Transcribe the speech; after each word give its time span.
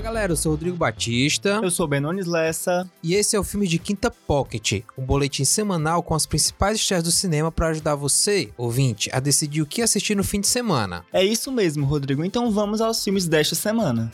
Fala 0.00 0.14
galera, 0.14 0.32
eu 0.32 0.36
sou 0.36 0.52
o 0.52 0.54
Rodrigo 0.54 0.78
Batista. 0.78 1.60
Eu 1.62 1.70
sou 1.70 1.86
Benones 1.86 2.24
Lessa. 2.24 2.90
E 3.02 3.14
esse 3.14 3.36
é 3.36 3.38
o 3.38 3.44
filme 3.44 3.68
de 3.68 3.78
Quinta 3.78 4.10
Pocket, 4.10 4.82
um 4.96 5.04
boletim 5.04 5.44
semanal 5.44 6.02
com 6.02 6.14
as 6.14 6.24
principais 6.24 6.78
estreias 6.78 7.04
do 7.04 7.10
cinema 7.10 7.52
para 7.52 7.68
ajudar 7.68 7.96
você, 7.96 8.50
ouvinte, 8.56 9.10
a 9.12 9.20
decidir 9.20 9.60
o 9.60 9.66
que 9.66 9.82
assistir 9.82 10.14
no 10.14 10.24
fim 10.24 10.40
de 10.40 10.46
semana. 10.46 11.04
É 11.12 11.22
isso 11.22 11.52
mesmo, 11.52 11.84
Rodrigo. 11.84 12.24
Então 12.24 12.50
vamos 12.50 12.80
aos 12.80 13.04
filmes 13.04 13.28
desta 13.28 13.54
semana. 13.54 14.10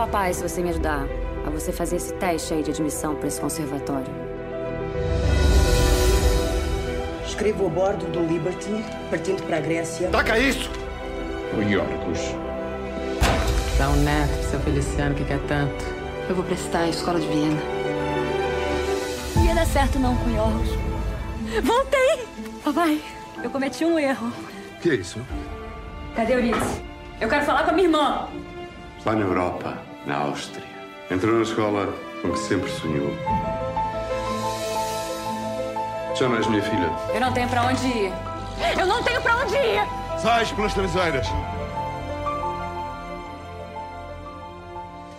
papai 0.00 0.32
se 0.32 0.42
você 0.42 0.62
me 0.62 0.70
ajudar 0.70 1.06
a 1.46 1.50
você 1.50 1.72
fazer 1.72 1.96
esse 1.96 2.12
teste 2.14 2.54
aí 2.54 2.62
de 2.62 2.70
admissão 2.70 3.14
para 3.14 3.28
esse 3.28 3.40
conservatório. 3.40 4.10
Escrevo 7.26 7.66
a 7.66 7.68
bordo 7.68 8.06
do 8.06 8.20
Liberty, 8.20 8.84
partindo 9.08 9.42
para 9.46 9.58
a 9.58 9.60
Grécia. 9.60 10.08
Taca 10.08 10.38
isso! 10.38 10.70
O 11.56 11.62
Yorgos. 11.62 12.18
Dá 13.78 13.88
um 13.88 13.96
neto 13.96 14.32
pro 14.38 14.50
seu 14.50 14.60
Feliciano 14.60 15.14
que 15.14 15.24
quer 15.24 15.40
tanto. 15.46 15.84
Eu 16.28 16.34
vou 16.34 16.44
prestar 16.44 16.80
a 16.80 16.88
escola 16.88 17.20
de 17.20 17.26
Viena. 17.26 17.60
Não 19.36 19.44
ia 19.44 19.54
dar 19.54 19.66
certo 19.66 19.98
não 19.98 20.16
com 20.16 20.30
Yorgos. 20.30 20.89
Voltei! 21.62 22.26
Papai, 22.64 23.00
eu 23.42 23.50
cometi 23.50 23.84
um 23.84 23.98
erro. 23.98 24.32
Que 24.80 24.90
é 24.90 24.94
isso? 24.94 25.20
Cadê 26.14 26.34
Euridice? 26.34 26.82
Eu 27.20 27.28
quero 27.28 27.44
falar 27.44 27.64
com 27.64 27.70
a 27.70 27.72
minha 27.72 27.88
irmã. 27.88 28.28
Lá 29.04 29.12
na 29.14 29.22
Europa, 29.22 29.78
na 30.06 30.16
Áustria. 30.18 30.64
Entrou 31.10 31.34
na 31.34 31.42
escola 31.42 31.92
com 32.22 32.30
que 32.32 32.38
sempre 32.38 32.70
sonhou. 32.70 33.10
Já 36.14 36.28
não 36.28 36.36
és 36.36 36.46
minha 36.46 36.62
filha. 36.62 36.90
Eu 37.14 37.20
não 37.20 37.32
tenho 37.32 37.48
para 37.48 37.64
onde 37.64 37.86
ir. 37.86 38.12
Eu 38.78 38.86
não 38.86 39.02
tenho 39.02 39.20
para 39.22 39.36
onde 39.36 39.54
ir! 39.56 39.82
Sais 40.18 40.52
pelas 40.52 40.74
traseiras! 40.74 41.26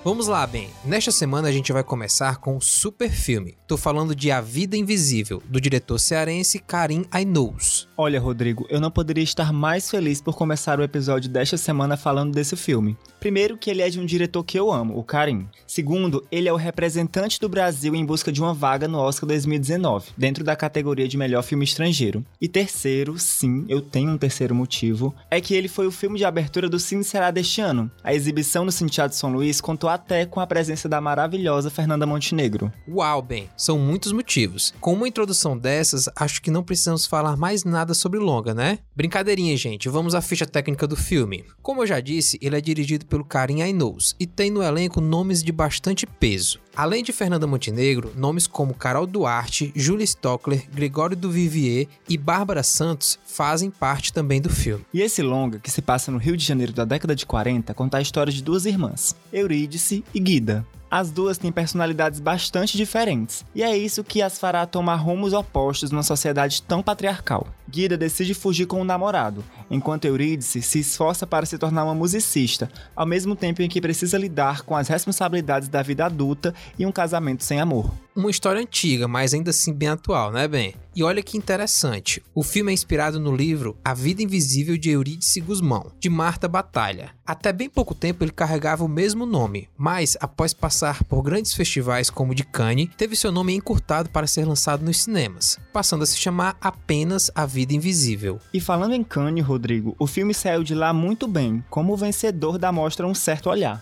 Vamos 0.03 0.25
lá, 0.25 0.47
bem. 0.47 0.67
Nesta 0.83 1.11
semana 1.11 1.47
a 1.47 1.51
gente 1.51 1.71
vai 1.71 1.83
começar 1.83 2.37
com 2.37 2.57
um 2.57 2.59
super 2.59 3.11
filme. 3.11 3.55
Tô 3.67 3.77
falando 3.77 4.15
de 4.15 4.31
A 4.31 4.41
Vida 4.41 4.75
Invisível, 4.75 5.43
do 5.47 5.61
diretor 5.61 5.99
cearense 5.99 6.57
Karim 6.57 7.05
Ainous. 7.11 7.87
Olha, 7.95 8.19
Rodrigo, 8.19 8.65
eu 8.67 8.81
não 8.81 8.89
poderia 8.89 9.23
estar 9.23 9.53
mais 9.53 9.91
feliz 9.91 10.19
por 10.19 10.35
começar 10.35 10.79
o 10.79 10.83
episódio 10.83 11.29
desta 11.29 11.55
semana 11.55 11.95
falando 11.95 12.33
desse 12.33 12.55
filme. 12.55 12.97
Primeiro, 13.19 13.55
que 13.55 13.69
ele 13.69 13.83
é 13.83 13.91
de 13.91 13.99
um 13.99 14.05
diretor 14.05 14.43
que 14.43 14.57
eu 14.57 14.71
amo, 14.71 14.97
o 14.97 15.03
Karim. 15.03 15.47
Segundo, 15.67 16.25
ele 16.31 16.49
é 16.49 16.51
o 16.51 16.55
representante 16.55 17.39
do 17.39 17.47
Brasil 17.47 17.93
em 17.93 18.03
busca 18.03 18.31
de 18.31 18.41
uma 18.41 18.55
vaga 18.55 18.87
no 18.87 18.97
Oscar 18.97 19.27
2019, 19.27 20.13
dentro 20.17 20.43
da 20.43 20.55
categoria 20.55 21.07
de 21.07 21.15
melhor 21.15 21.43
filme 21.43 21.63
estrangeiro. 21.63 22.25
E 22.41 22.47
terceiro, 22.47 23.19
sim, 23.19 23.65
eu 23.69 23.79
tenho 23.79 24.09
um 24.09 24.17
terceiro 24.17 24.55
motivo, 24.55 25.13
é 25.29 25.39
que 25.39 25.53
ele 25.53 25.67
foi 25.67 25.85
o 25.85 25.91
filme 25.91 26.17
de 26.17 26.25
abertura 26.25 26.67
do 26.67 26.79
Cine 26.79 27.03
Será 27.03 27.29
deste 27.29 27.61
ano. 27.61 27.91
A 28.03 28.15
exibição 28.15 28.65
no 28.65 28.71
Cinteado 28.71 29.11
de 29.11 29.19
São 29.19 29.31
Luís 29.31 29.61
contou 29.61 29.90
até 29.93 30.25
com 30.25 30.39
a 30.39 30.47
presença 30.47 30.87
da 30.87 31.01
maravilhosa 31.01 31.69
Fernanda 31.69 32.05
Montenegro. 32.05 32.71
Uau, 32.87 33.21
bem, 33.21 33.49
são 33.55 33.77
muitos 33.77 34.11
motivos. 34.11 34.73
Com 34.79 34.93
uma 34.93 35.07
introdução 35.07 35.57
dessas, 35.57 36.09
acho 36.15 36.41
que 36.41 36.51
não 36.51 36.63
precisamos 36.63 37.05
falar 37.05 37.37
mais 37.37 37.63
nada 37.63 37.93
sobre 37.93 38.19
longa, 38.19 38.53
né? 38.53 38.79
Brincadeirinha, 38.95 39.55
gente, 39.57 39.89
vamos 39.89 40.15
à 40.15 40.21
ficha 40.21 40.45
técnica 40.45 40.87
do 40.87 40.95
filme. 40.95 41.45
Como 41.61 41.81
eu 41.81 41.87
já 41.87 41.99
disse, 41.99 42.37
ele 42.41 42.57
é 42.57 42.61
dirigido 42.61 43.05
pelo 43.05 43.25
Karim 43.25 43.61
Ainous 43.61 44.15
e 44.19 44.25
tem 44.25 44.49
no 44.49 44.63
elenco 44.63 45.01
nomes 45.01 45.43
de 45.43 45.51
bastante 45.51 46.05
peso. 46.05 46.59
Além 46.75 47.03
de 47.03 47.11
Fernanda 47.11 47.45
Montenegro, 47.45 48.13
nomes 48.15 48.47
como 48.47 48.73
Carol 48.73 49.05
Duarte, 49.05 49.71
Julia 49.75 50.05
Stockler, 50.05 50.63
Gregório 50.73 51.17
do 51.17 51.29
Vivier 51.29 51.87
e 52.07 52.17
Bárbara 52.17 52.63
Santos 52.63 53.19
fazem 53.25 53.69
parte 53.69 54.13
também 54.13 54.41
do 54.41 54.49
filme. 54.49 54.85
E 54.93 55.01
esse 55.01 55.21
longa, 55.21 55.59
que 55.59 55.69
se 55.69 55.81
passa 55.81 56.11
no 56.11 56.17
Rio 56.17 56.37
de 56.37 56.45
Janeiro 56.45 56.71
da 56.71 56.85
década 56.85 57.15
de 57.15 57.25
40, 57.25 57.73
conta 57.73 57.97
a 57.97 58.01
história 58.01 58.31
de 58.31 58.41
duas 58.41 58.65
irmãs, 58.65 59.15
Eurídice 59.33 60.03
e 60.13 60.19
Guida, 60.19 60.65
as 60.91 61.09
duas 61.09 61.37
têm 61.37 61.53
personalidades 61.53 62.19
bastante 62.19 62.75
diferentes, 62.75 63.45
e 63.55 63.63
é 63.63 63.77
isso 63.77 64.03
que 64.03 64.21
as 64.21 64.37
fará 64.37 64.65
tomar 64.65 64.95
rumos 64.95 65.31
opostos 65.31 65.89
numa 65.89 66.03
sociedade 66.03 66.61
tão 66.61 66.83
patriarcal. 66.83 67.47
Guida 67.69 67.97
decide 67.97 68.33
fugir 68.33 68.65
com 68.65 68.81
o 68.81 68.83
namorado, 68.83 69.45
enquanto 69.69 70.03
Eurídice 70.03 70.61
se 70.61 70.79
esforça 70.79 71.25
para 71.25 71.45
se 71.45 71.57
tornar 71.57 71.85
uma 71.85 71.95
musicista, 71.95 72.69
ao 72.93 73.05
mesmo 73.05 73.33
tempo 73.33 73.61
em 73.61 73.69
que 73.69 73.79
precisa 73.79 74.17
lidar 74.17 74.63
com 74.63 74.75
as 74.75 74.89
responsabilidades 74.89 75.69
da 75.69 75.81
vida 75.81 76.05
adulta 76.05 76.53
e 76.77 76.85
um 76.85 76.91
casamento 76.91 77.45
sem 77.45 77.61
amor. 77.61 77.89
Uma 78.13 78.29
história 78.29 78.61
antiga, 78.61 79.07
mas 79.07 79.33
ainda 79.33 79.51
assim 79.51 79.73
bem 79.73 79.87
atual, 79.87 80.33
né, 80.33 80.45
Ben? 80.45 80.75
E 80.93 81.01
olha 81.01 81.23
que 81.23 81.37
interessante, 81.37 82.21
o 82.35 82.43
filme 82.43 82.69
é 82.69 82.73
inspirado 82.73 83.17
no 83.17 83.33
livro 83.33 83.77
A 83.85 83.93
Vida 83.93 84.21
Invisível 84.21 84.77
de 84.77 84.89
Eurídice 84.89 85.39
Guzmão, 85.39 85.93
de 85.97 86.09
Marta 86.09 86.49
Batalha. 86.49 87.11
Até 87.31 87.53
bem 87.53 87.69
pouco 87.69 87.95
tempo 87.95 88.25
ele 88.25 88.31
carregava 88.33 88.83
o 88.83 88.89
mesmo 88.89 89.25
nome, 89.25 89.69
mas 89.77 90.17
após 90.19 90.53
passar 90.53 91.01
por 91.05 91.21
grandes 91.21 91.53
festivais 91.53 92.09
como 92.09 92.33
o 92.33 92.35
de 92.35 92.43
Cannes, 92.43 92.89
teve 92.97 93.15
seu 93.15 93.31
nome 93.31 93.55
encurtado 93.55 94.09
para 94.09 94.27
ser 94.27 94.43
lançado 94.43 94.83
nos 94.83 95.03
cinemas, 95.03 95.57
passando 95.71 96.03
a 96.03 96.05
se 96.05 96.17
chamar 96.17 96.57
apenas 96.59 97.31
A 97.33 97.45
Vida 97.45 97.73
Invisível. 97.73 98.37
E 98.53 98.59
falando 98.59 98.95
em 98.95 99.01
Cannes, 99.01 99.45
Rodrigo, 99.45 99.95
o 99.97 100.07
filme 100.07 100.33
saiu 100.33 100.61
de 100.61 100.75
lá 100.75 100.91
muito 100.91 101.25
bem, 101.25 101.63
como 101.69 101.93
o 101.93 101.97
vencedor 101.97 102.57
da 102.57 102.69
mostra 102.69 103.07
Um 103.07 103.15
Certo 103.15 103.49
Olhar. 103.49 103.81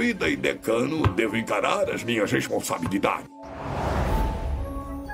Como 0.00 0.14
druida 0.14 0.30
e 0.30 0.36
decano, 0.36 1.02
devo 1.08 1.36
encarar 1.36 1.90
as 1.90 2.02
minhas 2.02 2.32
responsabilidades. 2.32 3.28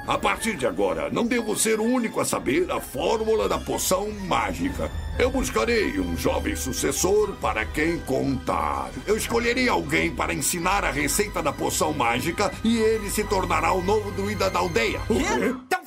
A 0.06 0.16
partir 0.16 0.56
de 0.56 0.64
agora, 0.64 1.10
não 1.10 1.26
devo 1.26 1.56
ser 1.56 1.80
o 1.80 1.82
único 1.82 2.20
a 2.20 2.24
saber 2.24 2.70
a 2.70 2.80
fórmula 2.80 3.48
da 3.48 3.58
poção 3.58 4.08
mágica. 4.28 4.88
Eu 5.18 5.28
buscarei 5.28 5.98
um 5.98 6.16
jovem 6.16 6.54
sucessor 6.54 7.34
para 7.40 7.64
quem 7.64 7.98
contar. 7.98 8.90
Eu 9.04 9.16
escolherei 9.16 9.68
alguém 9.68 10.14
para 10.14 10.32
ensinar 10.32 10.84
a 10.84 10.92
receita 10.92 11.42
da 11.42 11.52
poção 11.52 11.92
mágica 11.92 12.52
e 12.62 12.78
ele 12.78 13.10
se 13.10 13.24
tornará 13.24 13.72
o 13.72 13.82
novo 13.82 14.12
druida 14.12 14.48
da 14.48 14.60
aldeia. 14.60 15.00
Estão 15.10 15.84
falando 15.84 15.85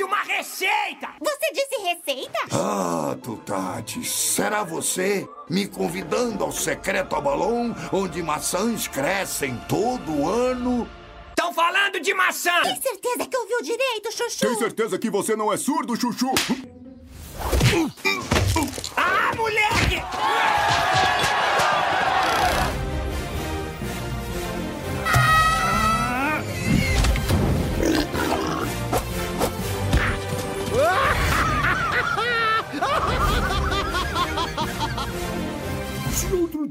de 0.00 0.04
uma 0.04 0.22
receita! 0.22 1.10
Você 1.20 1.52
disse 1.52 1.76
receita? 1.82 2.38
Ah, 2.52 3.14
Tutati, 3.22 4.02
será 4.02 4.64
você 4.64 5.28
me 5.46 5.66
convidando 5.66 6.42
ao 6.42 6.50
secreto 6.50 7.14
Abalon, 7.14 7.74
onde 7.92 8.22
maçãs 8.22 8.88
crescem 8.88 9.54
todo 9.68 10.26
ano? 10.26 10.88
Estão 11.28 11.52
falando 11.52 12.00
de 12.00 12.14
maçã! 12.14 12.62
Tem 12.62 12.80
certeza 12.80 13.26
que 13.26 13.36
ouviu 13.36 13.60
direito, 13.62 14.10
Chuchu? 14.10 14.38
Tem 14.38 14.56
certeza 14.56 14.98
que 14.98 15.10
você 15.10 15.36
não 15.36 15.52
é 15.52 15.58
surdo, 15.58 15.94
Chuchu? 15.94 16.32
Ah, 18.96 19.32
moleque! 19.36 20.02
Se 20.96 20.99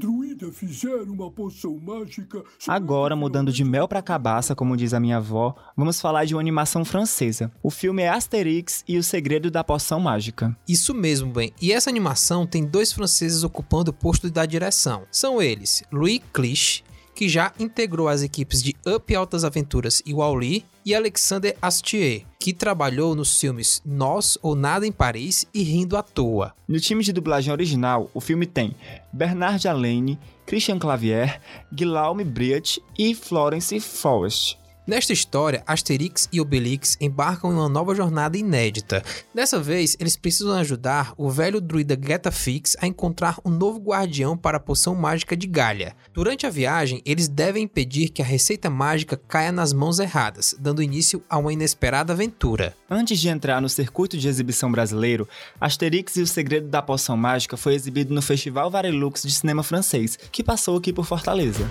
druida 0.00 0.50
fizer 0.50 1.02
uma 1.02 1.30
poção 1.30 1.78
mágica. 1.78 2.42
Agora, 2.66 3.14
mudando 3.14 3.52
de 3.52 3.62
mel 3.62 3.86
para 3.86 4.00
cabaça, 4.00 4.54
como 4.54 4.76
diz 4.76 4.94
a 4.94 4.98
minha 4.98 5.18
avó, 5.18 5.54
vamos 5.76 6.00
falar 6.00 6.24
de 6.24 6.34
uma 6.34 6.40
animação 6.40 6.84
francesa. 6.84 7.52
O 7.62 7.70
filme 7.70 8.02
é 8.02 8.08
Asterix 8.08 8.82
e 8.88 8.96
o 8.96 9.02
Segredo 9.02 9.50
da 9.50 9.62
Poção 9.62 10.00
Mágica. 10.00 10.56
Isso 10.66 10.94
mesmo, 10.94 11.30
bem. 11.30 11.52
E 11.60 11.70
essa 11.70 11.90
animação 11.90 12.46
tem 12.46 12.64
dois 12.64 12.92
franceses 12.92 13.44
ocupando 13.44 13.90
o 13.90 13.94
posto 13.94 14.30
da 14.30 14.46
direção. 14.46 15.02
São 15.10 15.42
eles 15.42 15.82
Louis 15.92 16.20
Clich 16.32 16.82
que 17.20 17.28
já 17.28 17.52
integrou 17.58 18.08
as 18.08 18.22
equipes 18.22 18.62
de 18.62 18.74
Up 18.86 19.14
Altas 19.14 19.44
Aventuras 19.44 20.02
e 20.06 20.14
Wall-E, 20.14 20.64
e 20.86 20.94
Alexander 20.94 21.54
Astier, 21.60 22.24
que 22.38 22.50
trabalhou 22.50 23.14
nos 23.14 23.38
filmes 23.38 23.82
Nós 23.84 24.38
ou 24.40 24.54
Nada 24.54 24.86
em 24.86 24.90
Paris 24.90 25.46
e 25.52 25.62
Rindo 25.62 25.98
à 25.98 26.02
Toa. 26.02 26.54
No 26.66 26.80
time 26.80 27.04
de 27.04 27.12
dublagem 27.12 27.52
original, 27.52 28.10
o 28.14 28.22
filme 28.22 28.46
tem 28.46 28.74
Bernard 29.12 29.68
Alene, 29.68 30.18
Christian 30.46 30.78
Clavier, 30.78 31.42
Guillaume 31.70 32.24
Briat 32.24 32.80
e 32.98 33.14
Florence 33.14 33.78
Forrest. 33.80 34.59
Nesta 34.90 35.12
história, 35.12 35.62
Asterix 35.68 36.28
e 36.32 36.40
Obelix 36.40 36.96
embarcam 37.00 37.52
em 37.52 37.54
uma 37.54 37.68
nova 37.68 37.94
jornada 37.94 38.36
inédita. 38.36 39.04
Dessa 39.32 39.60
vez, 39.60 39.96
eles 40.00 40.16
precisam 40.16 40.56
ajudar 40.56 41.14
o 41.16 41.30
velho 41.30 41.60
druida 41.60 41.96
Getafix 41.96 42.76
a 42.80 42.88
encontrar 42.88 43.38
um 43.44 43.50
novo 43.50 43.78
guardião 43.78 44.36
para 44.36 44.56
a 44.56 44.60
poção 44.60 44.96
mágica 44.96 45.36
de 45.36 45.46
Galha. 45.46 45.94
Durante 46.12 46.44
a 46.44 46.50
viagem, 46.50 47.00
eles 47.06 47.28
devem 47.28 47.62
impedir 47.62 48.08
que 48.08 48.20
a 48.20 48.24
receita 48.24 48.68
mágica 48.68 49.16
caia 49.16 49.52
nas 49.52 49.72
mãos 49.72 50.00
erradas, 50.00 50.56
dando 50.58 50.82
início 50.82 51.22
a 51.30 51.38
uma 51.38 51.52
inesperada 51.52 52.12
aventura. 52.12 52.74
Antes 52.90 53.20
de 53.20 53.28
entrar 53.28 53.62
no 53.62 53.68
circuito 53.68 54.18
de 54.18 54.26
exibição 54.26 54.72
brasileiro, 54.72 55.28
Asterix 55.60 56.16
e 56.16 56.22
o 56.22 56.26
Segredo 56.26 56.66
da 56.66 56.82
Poção 56.82 57.16
Mágica 57.16 57.56
foi 57.56 57.74
exibido 57.74 58.12
no 58.12 58.20
Festival 58.20 58.68
Varilux 58.68 59.22
de 59.22 59.30
Cinema 59.32 59.62
Francês, 59.62 60.18
que 60.32 60.42
passou 60.42 60.76
aqui 60.76 60.92
por 60.92 61.04
Fortaleza. 61.04 61.64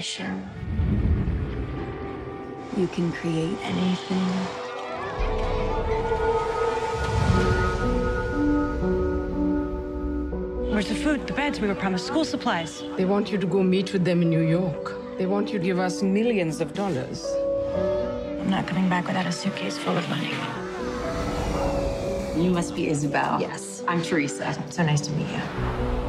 Imagination, 0.00 0.48
you 2.76 2.86
can 2.88 3.12
create 3.12 3.58
anything. 3.62 4.18
Where's 10.72 10.88
the 10.88 10.94
food, 10.94 11.26
the 11.26 11.34
beds? 11.34 11.60
We 11.60 11.68
were 11.68 11.74
promised 11.74 12.06
school 12.06 12.24
supplies. 12.24 12.82
They 12.96 13.04
want 13.04 13.30
you 13.30 13.36
to 13.36 13.46
go 13.46 13.62
meet 13.62 13.92
with 13.92 14.04
them 14.04 14.22
in 14.22 14.30
New 14.30 14.40
York. 14.40 14.96
They 15.18 15.26
want 15.26 15.52
you 15.52 15.58
to 15.58 15.64
give 15.64 15.78
us 15.78 16.02
millions 16.02 16.62
of 16.62 16.72
dollars. 16.72 17.26
I'm 18.40 18.48
not 18.48 18.66
coming 18.66 18.88
back 18.88 19.06
without 19.06 19.26
a 19.26 19.32
suitcase 19.32 19.76
full 19.76 19.98
of 19.98 20.08
money. 20.08 20.32
You 22.42 22.50
must 22.50 22.74
be 22.74 22.88
Isabel. 22.88 23.38
Yes. 23.38 23.82
I'm 23.86 24.02
Teresa. 24.02 24.56
So 24.70 24.82
nice 24.82 25.02
to 25.02 25.12
meet 25.12 25.28
you. 25.28 25.99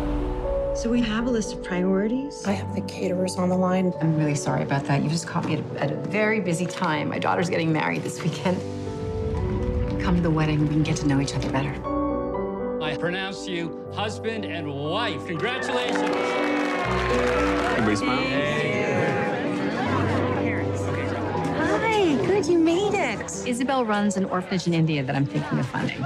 So 0.81 0.89
we 0.89 1.01
have 1.01 1.27
a 1.27 1.29
list 1.29 1.53
of 1.53 1.63
priorities. 1.63 2.43
I 2.43 2.53
have 2.53 2.73
the 2.73 2.81
caterers 2.81 3.35
on 3.35 3.49
the 3.49 3.55
line. 3.55 3.93
I'm 4.01 4.17
really 4.17 4.33
sorry 4.33 4.63
about 4.63 4.83
that. 4.85 5.03
You 5.03 5.09
just 5.09 5.27
caught 5.27 5.45
me 5.45 5.53
at 5.53 5.59
a, 5.59 5.83
at 5.83 5.91
a 5.91 5.95
very 6.09 6.39
busy 6.39 6.65
time. 6.65 7.09
My 7.09 7.19
daughter's 7.19 7.51
getting 7.51 7.71
married 7.71 8.01
this 8.01 8.23
weekend. 8.23 8.59
Come 10.01 10.15
to 10.15 10.23
the 10.23 10.31
wedding. 10.31 10.61
We 10.61 10.69
can 10.69 10.81
get 10.81 10.97
to 10.97 11.05
know 11.05 11.21
each 11.21 11.35
other 11.35 11.51
better. 11.51 11.69
I 12.81 12.97
pronounce 12.97 13.47
you 13.47 13.87
husband 13.93 14.43
and 14.43 14.73
wife. 14.73 15.23
Congratulations. 15.27 16.01
Everybody 17.77 17.95
smile. 17.97 18.17
Hi, 21.59 22.25
good, 22.25 22.47
you 22.47 22.57
made 22.57 22.95
it. 22.95 23.47
Isabel 23.47 23.85
runs 23.85 24.17
an 24.17 24.25
orphanage 24.25 24.65
in 24.65 24.73
India 24.73 25.03
that 25.03 25.15
I'm 25.15 25.27
thinking 25.27 25.59
of 25.59 25.67
funding. 25.67 26.03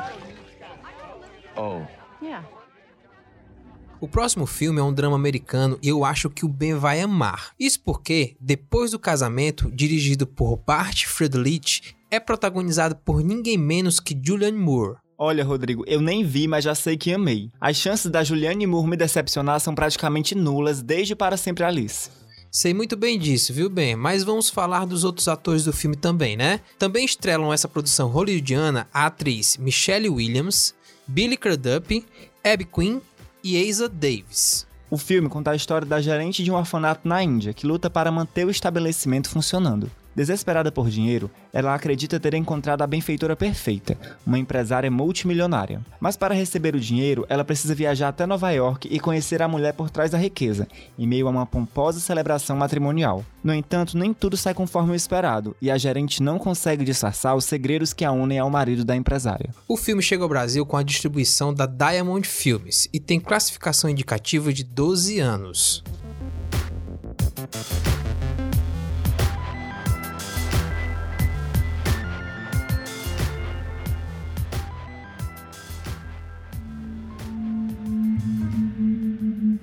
O 4.01 4.09
próximo 4.09 4.45
filme 4.45 4.79
é 4.79 4.83
um 4.83 4.93
drama 4.93 5.15
americano 5.15 5.79
e 5.81 5.87
eu 5.87 6.03
acho 6.03 6.29
que 6.29 6.45
o 6.45 6.49
Ben 6.49 6.75
vai 6.75 6.99
amar. 6.99 7.51
Isso 7.57 7.79
porque, 7.79 8.35
depois 8.39 8.91
do 8.91 8.99
casamento, 8.99 9.71
dirigido 9.71 10.27
por 10.27 10.57
Bart 10.57 11.05
Friedrich, 11.05 11.95
é 12.11 12.19
protagonizado 12.19 12.97
por 12.97 13.23
ninguém 13.23 13.57
menos 13.57 13.99
que 14.01 14.19
Julianne 14.21 14.57
Moore. 14.57 14.97
Olha, 15.17 15.45
Rodrigo, 15.45 15.85
eu 15.87 16.01
nem 16.01 16.25
vi, 16.25 16.45
mas 16.45 16.65
já 16.65 16.75
sei 16.75 16.97
que 16.97 17.13
amei. 17.13 17.49
As 17.59 17.77
chances 17.77 18.11
da 18.11 18.21
Julianne 18.21 18.67
Moore 18.67 18.89
me 18.89 18.97
decepcionar 18.97 19.61
são 19.61 19.73
praticamente 19.73 20.35
nulas 20.35 20.81
desde 20.81 21.15
Para 21.15 21.37
Sempre 21.37 21.63
Alice. 21.63 22.09
Sei 22.51 22.73
muito 22.73 22.97
bem 22.97 23.17
disso, 23.17 23.53
viu, 23.53 23.69
Ben? 23.69 23.95
Mas 23.95 24.23
vamos 24.23 24.49
falar 24.49 24.85
dos 24.85 25.05
outros 25.05 25.29
atores 25.29 25.63
do 25.63 25.71
filme 25.71 25.95
também, 25.95 26.35
né? 26.35 26.59
Também 26.77 27.05
estrelam 27.05 27.51
essa 27.51 27.67
produção 27.67 28.09
hollywoodiana 28.09 28.89
a 28.93 29.05
atriz 29.05 29.55
Michelle 29.57 30.09
Williams, 30.09 30.75
Billy 31.07 31.37
Crudup, 31.37 32.05
Abby 32.43 32.65
Quinn 32.65 32.99
e 33.47 33.69
Asa 33.69 33.87
Davis. 33.87 34.65
O 34.89 34.97
filme 34.97 35.29
conta 35.29 35.51
a 35.51 35.55
história 35.55 35.85
da 35.85 36.01
gerente 36.01 36.43
de 36.43 36.49
um 36.49 36.55
orfanato 36.55 37.07
na 37.07 37.21
Índia 37.21 37.53
que 37.53 37.67
luta 37.67 37.91
para 37.91 38.11
manter 38.11 38.43
o 38.43 38.49
estabelecimento 38.49 39.29
funcionando. 39.29 39.91
Desesperada 40.15 40.71
por 40.71 40.89
dinheiro, 40.89 41.29
ela 41.51 41.75
acredita 41.75 42.19
ter 42.19 42.33
encontrado 42.33 42.81
a 42.81 42.87
benfeitora 42.87 43.35
perfeita, 43.35 43.97
uma 44.25 44.39
empresária 44.39 44.89
multimilionária. 44.89 45.81
Mas 45.99 46.15
para 46.15 46.33
receber 46.33 46.73
o 46.73 46.79
dinheiro, 46.79 47.25
ela 47.27 47.43
precisa 47.43 47.75
viajar 47.75 48.07
até 48.07 48.25
Nova 48.25 48.49
York 48.51 48.87
e 48.89 48.99
conhecer 48.99 49.41
a 49.41 49.47
mulher 49.47 49.73
por 49.73 49.89
trás 49.89 50.11
da 50.11 50.17
riqueza, 50.17 50.67
em 50.97 51.05
meio 51.05 51.27
a 51.27 51.31
uma 51.31 51.45
pomposa 51.45 51.99
celebração 51.99 52.55
matrimonial. 52.55 53.25
No 53.43 53.53
entanto, 53.53 53.97
nem 53.97 54.13
tudo 54.13 54.37
sai 54.37 54.53
conforme 54.53 54.93
o 54.93 54.95
esperado, 54.95 55.55
e 55.61 55.69
a 55.69 55.77
gerente 55.77 56.23
não 56.23 56.39
consegue 56.39 56.85
disfarçar 56.85 57.35
os 57.35 57.43
segredos 57.43 57.91
que 57.91 58.05
a 58.05 58.11
unem 58.11 58.39
ao 58.39 58.49
marido 58.49 58.85
da 58.85 58.95
empresária. 58.95 59.49
O 59.67 59.75
filme 59.75 60.01
chega 60.01 60.23
ao 60.23 60.29
Brasil 60.29 60.65
com 60.65 60.77
a 60.77 60.83
distribuição 60.83 61.53
da 61.53 61.65
Diamond 61.65 62.25
Filmes 62.25 62.87
e 62.93 62.99
tem 62.99 63.19
classificação 63.19 63.89
indicativa 63.89 64.53
de 64.53 64.63
12 64.63 65.19
anos. 65.19 65.83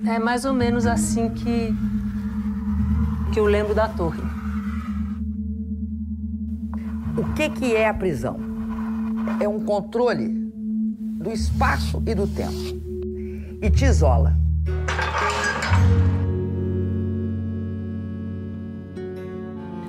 É 0.05 0.19
mais 0.19 0.43
ou 0.45 0.53
menos 0.53 0.85
assim 0.85 1.29
que 1.29 1.73
que 3.33 3.39
eu 3.39 3.45
lembro 3.45 3.73
da 3.73 3.87
torre. 3.87 4.21
O 7.17 7.33
que, 7.33 7.49
que 7.49 7.75
é 7.75 7.89
a 7.89 7.93
prisão? 7.93 8.37
É 9.39 9.47
um 9.47 9.59
controle 9.59 10.29
do 11.19 11.31
espaço 11.31 12.03
e 12.05 12.13
do 12.13 12.27
tempo. 12.27 12.53
E 13.59 13.71
te 13.71 13.85
isola. 13.85 14.37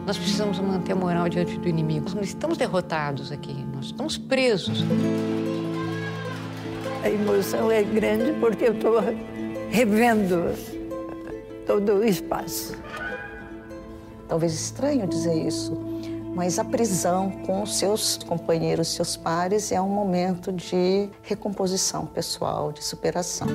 Nós 0.06 0.16
precisamos 0.16 0.58
manter 0.58 0.92
a 0.92 0.96
moral 0.96 1.28
diante 1.28 1.58
do 1.58 1.68
inimigo. 1.68 2.04
Nós 2.04 2.14
não 2.14 2.22
estamos 2.22 2.56
derrotados 2.56 3.30
aqui, 3.30 3.54
nós 3.74 3.86
estamos 3.86 4.16
presos. 4.16 4.84
A 7.02 7.10
emoção 7.10 7.70
é 7.70 7.82
grande 7.82 8.32
porque 8.40 8.64
eu 8.64 8.72
estou 8.72 8.98
revendo 9.74 10.54
todo 11.66 11.94
o 11.94 12.04
espaço. 12.04 12.76
Talvez 14.28 14.54
estranho 14.54 15.04
dizer 15.04 15.34
isso, 15.34 15.76
mas 16.32 16.60
a 16.60 16.64
prisão 16.64 17.32
com 17.44 17.66
seus 17.66 18.16
companheiros, 18.18 18.94
seus 18.94 19.16
pares, 19.16 19.72
é 19.72 19.80
um 19.80 19.88
momento 19.88 20.52
de 20.52 21.08
recomposição 21.22 22.06
pessoal, 22.06 22.70
de 22.70 22.84
superação. 22.84 23.48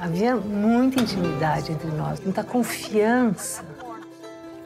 Havia 0.00 0.34
muita 0.34 1.02
intimidade 1.02 1.70
entre 1.70 1.88
nós, 1.88 2.18
muita 2.18 2.42
confiança. 2.42 3.62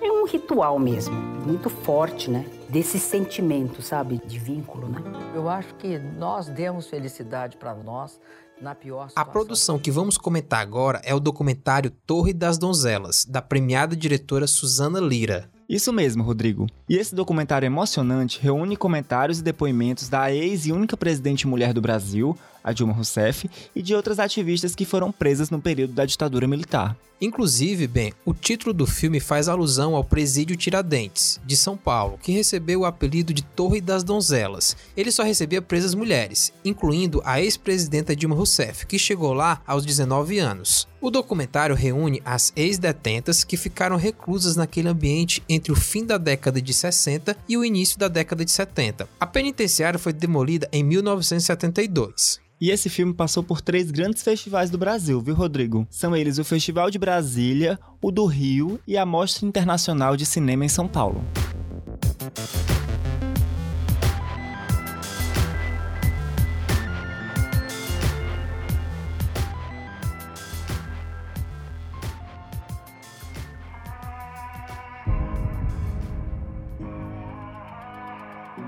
É 0.07 0.13
um 0.13 0.25
ritual 0.25 0.79
mesmo, 0.79 1.17
muito 1.45 1.69
forte, 1.69 2.31
né? 2.31 2.47
Desse 2.69 2.97
sentimento, 2.97 3.83
sabe? 3.83 4.21
De 4.25 4.39
vínculo, 4.39 4.89
né? 4.89 5.03
Eu 5.35 5.49
acho 5.49 5.75
que 5.75 5.99
nós 5.99 6.47
demos 6.47 6.87
felicidade 6.87 7.57
para 7.57 7.75
nós 7.75 8.21
na 8.63 8.73
pior 8.73 9.07
A 9.07 9.09
situação. 9.09 9.33
produção 9.33 9.79
que 9.81 9.91
vamos 9.91 10.17
comentar 10.17 10.61
agora 10.61 11.01
é 11.03 11.13
o 11.13 11.19
documentário 11.19 11.91
Torre 12.07 12.33
das 12.33 12.57
Donzelas, 12.57 13.25
da 13.25 13.43
premiada 13.43 13.97
diretora 13.97 14.47
Susana 14.47 15.01
Lira. 15.01 15.51
Isso 15.69 15.93
mesmo, 15.93 16.23
Rodrigo. 16.23 16.69
E 16.89 16.97
esse 16.97 17.13
documentário 17.13 17.67
emocionante 17.67 18.41
reúne 18.41 18.77
comentários 18.77 19.41
e 19.41 19.43
depoimentos 19.43 20.09
da 20.09 20.33
ex 20.33 20.67
e 20.67 20.73
única 20.73 20.97
presidente 20.97 21.49
mulher 21.49 21.73
do 21.73 21.81
Brasil, 21.81 22.39
a 22.67 22.73
Dilma 22.73 22.93
Rousseff, 22.93 23.49
e 23.75 23.81
de 23.81 23.95
outras 23.95 24.19
ativistas 24.19 24.75
que 24.75 24.85
foram 24.85 25.13
presas 25.13 25.49
no 25.49 25.63
período 25.63 25.95
da 25.95 26.05
ditadura 26.05 26.49
militar. 26.49 26.97
Inclusive, 27.19 27.87
bem, 27.87 28.13
o 28.27 28.35
título 28.35 28.75
do 28.75 28.87
filme 28.87 29.21
faz 29.21 29.49
alusão 29.49 29.97
ao 29.97 30.05
Presídio 30.05 30.55
Tiradentes, 30.55 31.41
de 31.47 31.57
São 31.57 31.75
Paulo, 31.75 32.19
que 32.23 32.31
recebeu 32.31 32.81
o 32.81 32.85
apelido 32.85 33.33
de 33.33 33.43
Torre 33.43 33.81
das 33.81 34.05
Donzelas. 34.05 34.77
Ele 34.95 35.11
só 35.11 35.23
recebia 35.23 35.63
presas 35.63 35.95
mulheres, 35.95 36.53
incluindo 36.63 37.23
a 37.25 37.41
ex-presidenta 37.41 38.15
Dilma 38.15 38.37
Rousseff, 38.37 38.85
que 38.85 38.99
chegou 38.99 39.33
lá 39.33 39.63
aos 39.67 39.87
19 39.87 40.39
anos. 40.39 40.87
O 41.01 41.11
documentário 41.11 41.75
reúne 41.75 42.21
as 42.23 42.53
ex-detentas 42.55 43.45
que 43.45 43.57
ficaram 43.57 43.97
reclusas 43.97 44.55
naquele 44.55 44.89
ambiente 44.89 45.43
entre 45.49 45.73
o 45.73 45.77
fim 45.77 46.05
da 46.05 46.19
década 46.19 46.61
de 46.61 46.75
60 46.75 47.35
e 47.49 47.57
o 47.57 47.65
início 47.65 47.99
da 47.99 48.09
década 48.09 48.45
de 48.45 48.51
70. 48.51 49.09
A 49.19 49.27
penitenciária 49.27 49.99
foi 49.99 50.13
demolida 50.13 50.69
em 50.71 50.83
1972. 50.83 52.45
E 52.59 52.71
esse 52.71 52.89
filme 52.89 53.13
passou 53.13 53.43
por 53.43 53.61
três 53.61 53.91
grandes 53.91 54.23
festivais 54.23 54.71
do 54.71 54.79
Brasil, 54.79 55.21
viu, 55.21 55.35
Rodrigo? 55.35 55.87
São 55.91 56.17
eles 56.17 56.39
o 56.39 56.45
Festival 56.45 56.91
de 56.91 56.99
Brasília, 56.99 57.79
o 58.01 58.11
do 58.11 58.25
Rio 58.25 58.81
e 58.87 58.97
a 58.97 59.05
Mostra 59.05 59.47
Internacional 59.47 60.17
de 60.17 60.25
Cinema 60.25 60.65
em 60.65 60.69
São 60.69 60.89
Paulo. 60.89 61.23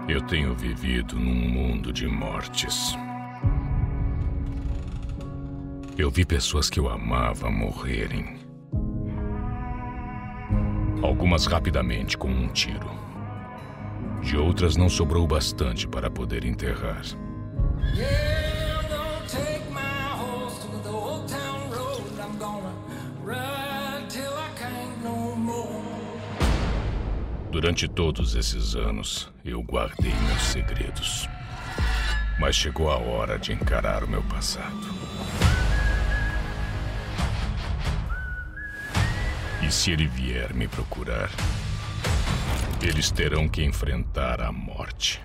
Eu 0.06 0.20
tenho 0.26 0.54
vivido 0.54 1.16
num 1.16 1.48
mundo 1.48 1.90
de 1.90 2.06
mortes. 2.06 2.94
Eu 5.98 6.12
vi 6.12 6.24
pessoas 6.24 6.70
que 6.70 6.78
eu 6.78 6.88
amava 6.88 7.50
morrerem. 7.50 8.38
Algumas 11.02 11.46
rapidamente 11.46 12.16
com 12.16 12.28
um 12.28 12.46
tiro. 12.46 12.88
De 14.22 14.36
outras 14.36 14.76
não 14.76 14.88
sobrou 14.88 15.26
bastante 15.26 15.88
para 15.88 16.08
poder 16.08 16.44
enterrar. 16.44 17.02
Durante 27.50 27.88
todos 27.88 28.36
esses 28.36 28.76
anos, 28.76 29.32
eu 29.44 29.60
guardei 29.64 30.14
meus 30.14 30.42
segredos. 30.42 31.28
Mas 32.38 32.54
chegou 32.54 32.88
a 32.88 32.96
hora 32.98 33.36
de 33.36 33.52
encarar 33.52 34.04
o 34.04 34.08
meu 34.08 34.22
passado. 34.22 35.07
E 39.68 39.70
se 39.70 39.90
ele 39.90 40.06
vier 40.06 40.54
me 40.54 40.66
procurar, 40.66 41.28
eles 42.80 43.10
terão 43.10 43.46
que 43.46 43.62
enfrentar 43.62 44.40
a 44.40 44.50
morte. 44.50 45.20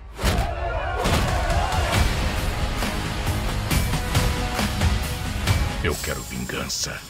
Eu 5.82 5.96
quero 6.04 6.20
vingança. 6.24 7.00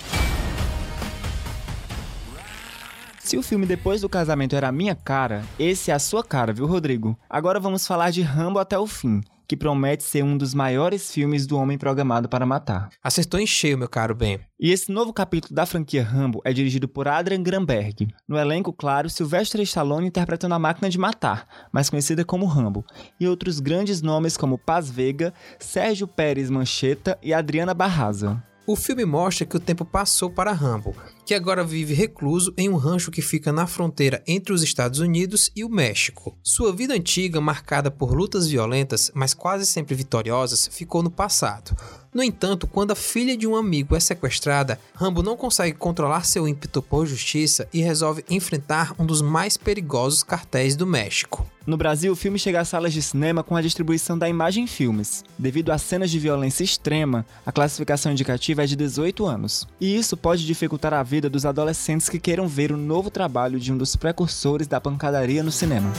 Se 3.18 3.36
o 3.36 3.42
filme 3.42 3.66
Depois 3.66 4.02
do 4.02 4.08
Casamento 4.08 4.54
era 4.54 4.68
a 4.68 4.72
minha 4.72 4.94
cara, 4.94 5.42
esse 5.58 5.90
é 5.90 5.94
a 5.94 5.98
sua 5.98 6.22
cara, 6.22 6.52
viu, 6.52 6.66
Rodrigo? 6.66 7.18
Agora 7.28 7.58
vamos 7.58 7.84
falar 7.84 8.10
de 8.10 8.22
Rambo 8.22 8.60
até 8.60 8.78
o 8.78 8.86
fim, 8.86 9.20
que 9.46 9.56
promete 9.56 10.02
ser 10.02 10.24
um 10.24 10.36
dos 10.36 10.54
maiores 10.54 11.10
filmes 11.10 11.46
do 11.46 11.56
homem 11.56 11.78
programado 11.78 12.28
para 12.28 12.46
matar. 12.46 12.88
Acertou 13.02 13.38
em 13.38 13.46
cheio, 13.46 13.78
meu 13.78 13.88
caro 13.88 14.14
Ben. 14.14 14.40
E 14.58 14.70
esse 14.70 14.90
novo 14.90 15.12
capítulo 15.12 15.54
da 15.54 15.66
franquia 15.66 16.02
Rambo 16.02 16.40
é 16.44 16.52
dirigido 16.52 16.88
por 16.88 17.08
Adrian 17.08 17.42
Granberg. 17.42 18.08
No 18.26 18.38
elenco, 18.38 18.72
claro, 18.72 19.10
Sylvester 19.10 19.60
Stallone 19.60 20.06
interpretando 20.06 20.54
a 20.54 20.58
máquina 20.58 20.88
de 20.88 20.98
matar, 20.98 21.46
mais 21.72 21.90
conhecida 21.90 22.24
como 22.24 22.46
Rambo, 22.46 22.84
e 23.20 23.28
outros 23.28 23.60
grandes 23.60 24.00
nomes 24.00 24.36
como 24.36 24.58
Paz 24.58 24.90
Vega, 24.90 25.34
Sérgio 25.58 26.08
Pérez 26.08 26.48
Mancheta 26.50 27.18
e 27.22 27.34
Adriana 27.34 27.74
Barraza. 27.74 28.42
O 28.66 28.74
filme 28.74 29.04
mostra 29.04 29.44
que 29.44 29.56
o 29.58 29.60
tempo 29.60 29.84
passou 29.84 30.30
para 30.30 30.50
Rambo, 30.50 30.96
que 31.24 31.34
agora 31.34 31.64
vive 31.64 31.94
recluso 31.94 32.52
em 32.56 32.68
um 32.68 32.76
rancho 32.76 33.10
que 33.10 33.22
fica 33.22 33.52
na 33.52 33.66
fronteira 33.66 34.22
entre 34.26 34.52
os 34.52 34.62
Estados 34.62 35.00
Unidos 35.00 35.50
e 35.56 35.64
o 35.64 35.68
México. 35.68 36.36
Sua 36.42 36.72
vida 36.72 36.94
antiga, 36.94 37.40
marcada 37.40 37.90
por 37.90 38.12
lutas 38.12 38.46
violentas, 38.46 39.10
mas 39.14 39.32
quase 39.32 39.66
sempre 39.66 39.94
vitoriosas, 39.94 40.68
ficou 40.70 41.02
no 41.02 41.10
passado. 41.10 41.74
No 42.14 42.22
entanto, 42.22 42.68
quando 42.68 42.92
a 42.92 42.94
filha 42.94 43.36
de 43.36 43.44
um 43.44 43.56
amigo 43.56 43.96
é 43.96 44.00
sequestrada, 44.00 44.78
Rambo 44.94 45.20
não 45.20 45.36
consegue 45.36 45.76
controlar 45.76 46.24
seu 46.24 46.46
ímpeto 46.46 46.80
por 46.80 47.06
justiça 47.06 47.68
e 47.72 47.80
resolve 47.80 48.24
enfrentar 48.30 48.94
um 48.98 49.04
dos 49.04 49.20
mais 49.20 49.56
perigosos 49.56 50.22
cartéis 50.22 50.76
do 50.76 50.86
México. 50.86 51.44
No 51.66 51.78
Brasil, 51.78 52.12
o 52.12 52.16
filme 52.16 52.38
chega 52.38 52.60
às 52.60 52.68
salas 52.68 52.92
de 52.92 53.00
cinema 53.00 53.42
com 53.42 53.56
a 53.56 53.62
distribuição 53.62 54.18
da 54.18 54.28
Imagem 54.28 54.66
Filmes. 54.66 55.24
Devido 55.38 55.72
a 55.72 55.78
cenas 55.78 56.10
de 56.10 56.18
violência 56.18 56.62
extrema, 56.62 57.24
a 57.44 57.50
classificação 57.50 58.12
indicativa 58.12 58.62
é 58.62 58.66
de 58.66 58.76
18 58.76 59.24
anos. 59.24 59.66
E 59.80 59.96
isso 59.96 60.14
pode 60.14 60.46
dificultar 60.46 60.92
a 60.92 61.02
vida 61.14 61.30
dos 61.30 61.46
adolescentes 61.46 62.08
que 62.08 62.18
queiram 62.18 62.48
ver 62.48 62.72
o 62.72 62.76
novo 62.76 63.08
trabalho 63.08 63.60
de 63.60 63.72
um 63.72 63.78
dos 63.78 63.94
precursores 63.94 64.66
da 64.66 64.80
pancadaria 64.80 65.44
no 65.44 65.52
cinema. 65.52 65.92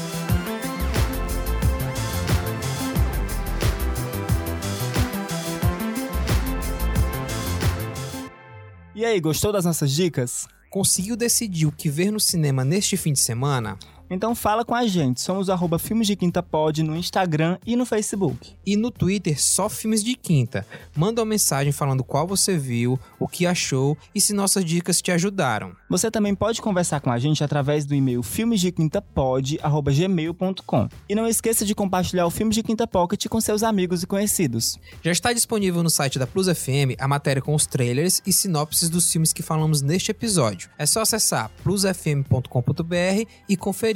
E 8.93 9.05
aí, 9.05 9.21
gostou 9.21 9.53
das 9.53 9.63
nossas 9.63 9.89
dicas? 9.89 10.49
Conseguiu 10.69 11.15
decidir 11.15 11.65
o 11.65 11.71
que 11.71 11.89
ver 11.89 12.11
no 12.11 12.19
cinema 12.19 12.65
neste 12.65 12.97
fim 12.97 13.13
de 13.13 13.19
semana? 13.19 13.77
Então 14.09 14.33
fala 14.35 14.63
com 14.63 14.73
a 14.75 14.85
gente, 14.85 15.19
somos 15.19 15.49
arroba 15.49 15.79
Filmes 15.79 16.05
de 16.07 16.15
Quinta 16.15 16.43
Pod 16.43 16.83
no 16.83 16.95
Instagram 16.95 17.57
e 17.65 17.75
no 17.75 17.85
Facebook. 17.85 18.53
E 18.65 18.77
no 18.77 18.89
Twitter, 18.91 19.41
só 19.41 19.67
Filmes 19.67 20.03
de 20.03 20.13
Quinta. 20.15 20.63
Manda 20.95 21.21
uma 21.21 21.25
mensagem 21.25 21.71
falando 21.71 22.03
qual 22.03 22.27
você 22.27 22.55
viu, 22.57 22.99
o 23.19 23.27
que 23.27 23.47
achou 23.47 23.97
e 24.13 24.21
se 24.21 24.31
nossas 24.33 24.63
dicas 24.63 25.01
te 25.01 25.11
ajudaram. 25.11 25.75
Você 25.89 26.11
também 26.11 26.35
pode 26.35 26.61
conversar 26.61 27.01
com 27.01 27.11
a 27.11 27.17
gente 27.17 27.43
através 27.43 27.83
do 27.85 27.95
e-mail 27.95 28.21
filmesdequintapod.gmail.com 28.21 30.89
E 31.09 31.15
não 31.15 31.27
esqueça 31.27 31.65
de 31.65 31.73
compartilhar 31.73 32.27
o 32.27 32.31
Filmes 32.31 32.55
de 32.55 32.61
Quinta 32.63 32.85
Pocket 32.85 33.25
com 33.27 33.41
seus 33.41 33.63
amigos 33.63 34.03
e 34.03 34.07
conhecidos. 34.07 34.77
Já 35.01 35.11
está 35.11 35.33
disponível 35.33 35.81
no 35.81 35.89
site 35.89 36.19
da 36.19 36.27
Plus 36.27 36.47
FM 36.47 36.93
a 36.99 37.07
matéria 37.07 37.41
com 37.41 37.55
os 37.55 37.65
trailers 37.65 38.21
e 38.25 38.31
sinopses 38.31 38.89
dos 38.89 39.11
filmes 39.11 39.33
que 39.33 39.41
falamos 39.41 39.81
neste 39.81 40.11
episódio. 40.11 40.69
É 40.77 40.85
só 40.85 41.01
acessar 41.01 41.49
plusfm.com.br 41.63 43.25
e 43.49 43.57
conferir 43.57 43.94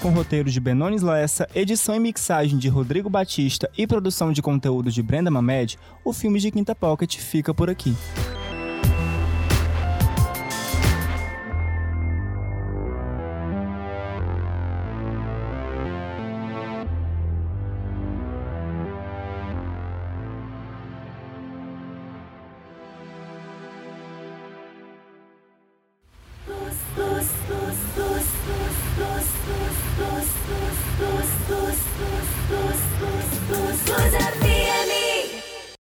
Com 0.00 0.08
roteiro 0.08 0.50
de 0.50 0.58
Benones 0.58 1.02
Lessa, 1.02 1.46
edição 1.54 1.94
e 1.94 2.00
mixagem 2.00 2.56
de 2.58 2.68
Rodrigo 2.68 3.10
Batista 3.10 3.70
e 3.76 3.86
produção 3.86 4.32
de 4.32 4.40
conteúdo 4.40 4.90
de 4.90 5.02
Brenda 5.02 5.30
Mamed, 5.30 5.78
o 6.02 6.14
filme 6.14 6.40
de 6.40 6.50
Quinta 6.50 6.74
Pocket 6.74 7.18
fica 7.18 7.52
por 7.52 7.68
aqui. 7.68 7.94